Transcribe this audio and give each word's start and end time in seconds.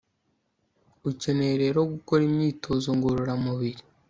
Ukeneye 1.09 1.55
rero 1.63 1.79
gukora 1.93 2.21
imyitozo 2.29 2.87
ngororamubiri 2.97 3.81